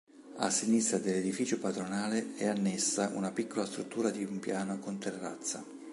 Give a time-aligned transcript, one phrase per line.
[0.37, 5.63] A sinistra dell'edificio padronale è annessa una piccola struttura di un piano con terrazza.